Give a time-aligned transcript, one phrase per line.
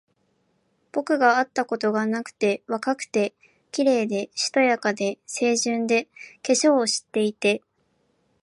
[0.91, 3.35] 僕があったことがなくて、若くて、
[3.71, 6.05] 綺麗で、しとやかで、清純で、
[6.41, 7.61] 化粧を知っていて、